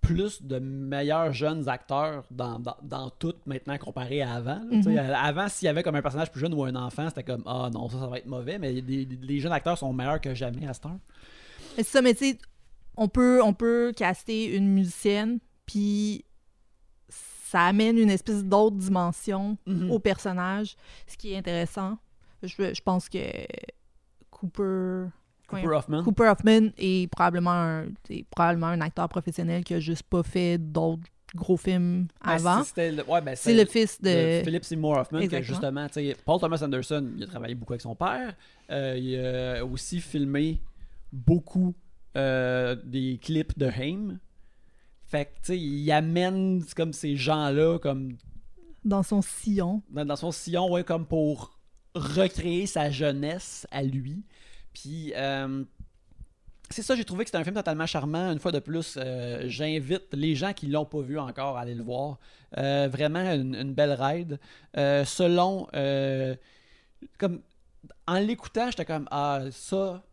[0.00, 4.60] plus de meilleurs jeunes acteurs dans, dans, dans tout maintenant comparé à avant.
[4.70, 4.82] Mhm.
[4.88, 7.42] euh, Avant, s'il y avait comme un personnage plus jeune ou un enfant, c'était comme
[7.46, 8.58] Ah non, ça, ça va être mauvais.
[8.58, 10.98] Mais les jeunes acteurs sont meilleurs que jamais à cette heure.
[11.76, 12.38] Mais C'est ça, mais tu sais,
[12.96, 15.38] on peut, on peut caster une musicienne,
[15.70, 16.24] puis
[17.50, 19.90] ça amène une espèce d'autre dimension Mhm.
[19.90, 21.98] au personnage, ce qui est intéressant.
[22.42, 23.18] Je, je pense que
[24.30, 25.08] Cooper...
[25.48, 26.04] Cooper Hoffman.
[26.04, 30.58] Cooper Hoffman est probablement un, est probablement un acteur professionnel qui a juste pas fait
[30.58, 31.02] d'autres
[31.34, 32.58] gros films Ben, avant.
[32.62, 34.44] c'est- c'était le- ouais, ben, C'est le fils de de...
[34.44, 35.46] Philip Seymour Hoffman, que Exactement.
[35.60, 38.34] justement, tu sais, Paul Thomas Anderson, il a travaillé beaucoup avec son père.
[38.70, 39.18] Euh, il
[39.58, 40.60] a aussi filmé
[41.12, 41.74] beaucoup
[42.16, 44.18] euh, des clips de Haim.
[45.10, 48.16] Fait que, tu sais, il amène comme ces gens-là, comme
[48.84, 49.82] dans son sillon.
[49.90, 51.58] dans, dans son sillon, ouais, comme pour
[51.96, 54.22] recréer sa jeunesse à lui.
[54.72, 55.64] Puis, euh,
[56.70, 58.30] c'est ça, j'ai trouvé que c'était un film totalement charmant.
[58.30, 61.74] Une fois de plus, euh, j'invite les gens qui l'ont pas vu encore à aller
[61.74, 62.20] le voir.
[62.56, 64.38] Euh, vraiment une, une belle ride.
[64.76, 65.66] Euh, selon,
[67.18, 67.42] comme,
[68.06, 70.04] en l'écoutant, j'étais comme, ah, ça,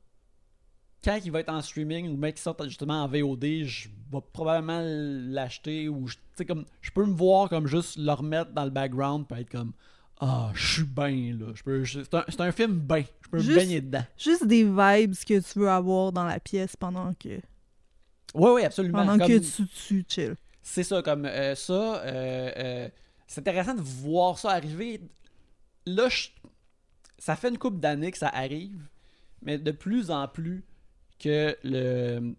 [1.08, 4.20] quand il va être en streaming ou même qu'il sorte justement en VOD, je vais
[4.34, 8.72] probablement l'acheter ou, je- comme, je peux me voir comme juste le remettre dans le
[8.72, 9.72] background pour être comme,
[10.20, 11.54] ah, je suis bien, là.
[12.26, 13.06] C'est un, film bien.
[13.22, 14.04] Je peux Juste- me baigner dedans.
[14.17, 17.39] Juste des vibes que tu veux avoir dans la pièce pendant que,
[18.34, 19.00] Oui, oui, absolument.
[19.06, 20.36] pendant Comme- que tu, tu chill.
[20.62, 22.02] C'est ça, comme euh, ça.
[22.04, 22.89] euh, euh,
[23.28, 25.00] c'est intéressant de voir ça arriver.
[25.86, 26.30] Là, je-
[27.17, 28.82] ça fait une couple d'années que ça arrive,
[29.41, 30.65] mais de plus en plus
[31.19, 32.36] que le,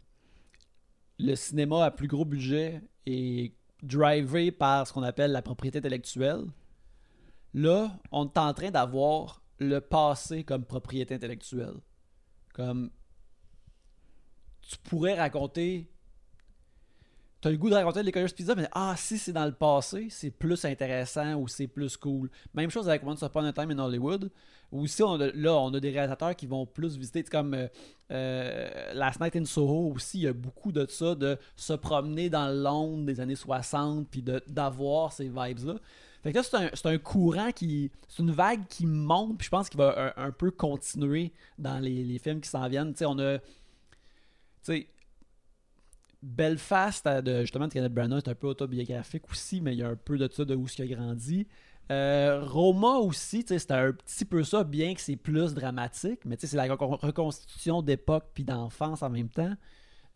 [1.19, 6.45] le cinéma à plus gros budget est drivé par ce qu'on appelle la propriété intellectuelle.
[7.55, 11.77] Là, on est en train d'avoir le passé comme propriété intellectuelle.
[12.55, 12.91] Comme
[14.63, 15.89] tu pourrais raconter
[17.41, 20.31] T'as le goût de raconter Licorice Pizza, mais ah, si c'est dans le passé, c'est
[20.31, 22.29] plus intéressant ou c'est plus cool.
[22.53, 24.31] Même chose avec Once Upon a Time in Hollywood,
[24.73, 27.69] où a, là, on a des réalisateurs qui vont plus visiter, comme euh,
[28.11, 32.29] euh, Last Night in Soho aussi, il y a beaucoup de ça, de se promener
[32.29, 35.77] dans Londres des années 60, puis d'avoir ces vibes-là.
[36.25, 37.93] Fait que là, c'est un, un courant qui.
[38.09, 41.79] C'est une vague qui monte, puis je pense qu'il va un, un peu continuer dans
[41.79, 42.93] les, les films qui s'en viennent.
[42.93, 43.39] Tu sais, on a.
[43.39, 43.45] Tu
[44.63, 44.89] sais.
[46.23, 49.89] Belfast, euh, justement, de Kenneth Branagh, c'est un peu autobiographique aussi, mais il y a
[49.89, 51.47] un peu de ça de où ce qu'il a grandi.
[51.91, 56.53] Euh, Roma aussi, c'était un petit peu ça, bien que c'est plus dramatique, mais c'est
[56.55, 59.55] la recon- reconstitution d'époque puis d'enfance en même temps.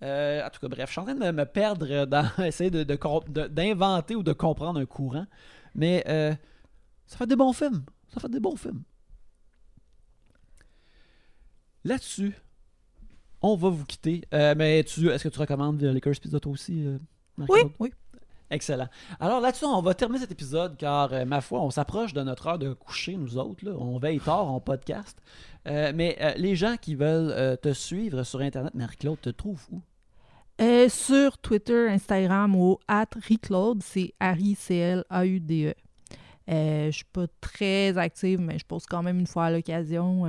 [0.02, 4.16] Euh, en tout cas, bref, je suis en train de me perdre dans essayer d'inventer
[4.16, 5.26] ou de comprendre un courant,
[5.74, 6.04] mais
[7.06, 7.84] ça fait des bons films.
[8.12, 8.82] Ça fait des bons films.
[11.84, 12.34] là-dessus,
[13.42, 14.22] on va vous quitter.
[14.32, 16.98] Euh, mais tu, est-ce que tu recommandes Lakers Pizza toi aussi, euh,
[17.48, 17.92] Oui, oui.
[18.50, 18.88] Excellent.
[19.18, 22.46] Alors là-dessus, on va terminer cet épisode car, euh, ma foi, on s'approche de notre
[22.48, 23.64] heure de coucher, nous autres.
[23.64, 23.72] Là.
[23.78, 25.18] On veille tard en podcast.
[25.66, 29.80] Euh, mais les gens qui veulent te suivre sur Internet, Marie-Claude, te trouvent où?
[30.60, 35.74] Euh, sur Twitter, Instagram ou at Riclaude, c'est Harry C-L-A-U-D-E.
[36.50, 40.24] Euh, je suis pas très active, mais je pose quand même une fois à l'occasion.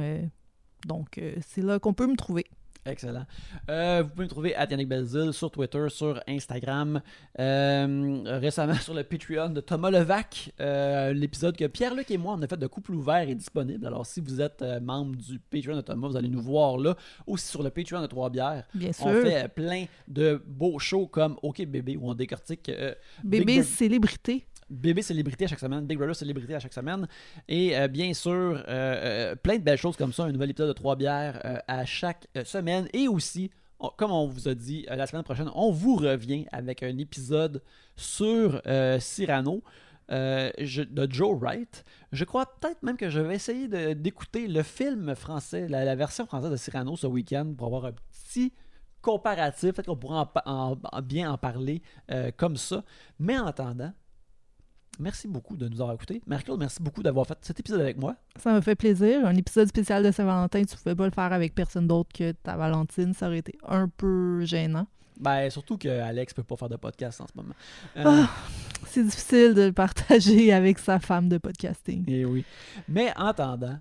[0.88, 2.46] donc, c'est là qu'on peut me trouver.
[2.86, 3.26] Excellent.
[3.70, 7.02] Euh, vous pouvez me trouver à Yannick Belzil sur Twitter, sur Instagram,
[7.40, 10.52] euh, récemment sur le Patreon de Thomas Levac.
[10.60, 13.88] Euh, L'épisode que Pierre-Luc et moi on a fait de couple ouvert est disponible.
[13.88, 16.96] Alors si vous êtes membre du Patreon de Thomas, vous allez nous voir là.
[17.26, 18.64] Aussi sur le Patreon de Trois Bières.
[18.74, 19.22] Bien On sûr.
[19.22, 22.70] fait euh, plein de beaux shows comme OK Bébé où on décortique
[23.24, 24.46] Big Bébé célébrité.
[24.74, 27.08] Bébé célébrité à chaque semaine, Big Brother célébrité à chaque semaine.
[27.48, 30.70] Et euh, bien sûr, euh, euh, plein de belles choses comme ça, un nouvel épisode
[30.70, 32.88] de Trois bières à chaque semaine.
[32.94, 33.52] Et aussi,
[33.98, 37.62] comme on vous a dit, la semaine prochaine, on vous revient avec un épisode
[37.96, 38.62] sur
[39.00, 39.64] Cyrano.
[40.10, 41.86] de Joe Wright.
[42.12, 46.52] Je crois peut-être même que je vais essayer d'écouter le film français, la, version française
[46.52, 48.54] de Cyrano ce week-end pour avoir un petit
[49.02, 49.74] comparatif.
[49.74, 51.82] Peut-être qu'on pourra en bien en parler
[52.38, 52.84] comme ça.
[53.20, 53.94] Mais en attendant,
[55.00, 56.22] Merci beaucoup de nous avoir écoutés.
[56.28, 58.16] Marie-Claude, merci beaucoup d'avoir fait cet épisode avec moi.
[58.38, 59.26] Ça me fait plaisir.
[59.26, 62.56] Un épisode spécial de Saint-Valentin, tu pouvais pas le faire avec personne d'autre que ta
[62.56, 63.14] Valentine.
[63.14, 64.88] Ça aurait été un peu gênant.
[65.20, 67.54] Ben, surtout que Alex peut pas faire de podcast en ce moment.
[67.98, 68.30] Euh, Ah,
[68.88, 72.04] c'est difficile de le partager avec sa femme de podcasting.
[72.10, 72.46] Et oui.
[72.88, 73.78] Mais en attendant,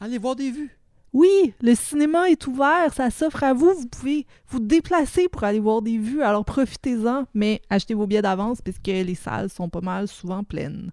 [0.00, 0.76] allez voir des vues.
[1.12, 3.74] Oui, le cinéma est ouvert, ça s'offre à vous.
[3.74, 8.22] Vous pouvez vous déplacer pour aller voir des vues, alors profitez-en, mais achetez vos billets
[8.22, 10.90] d'avance parce que les salles sont pas mal souvent pleines.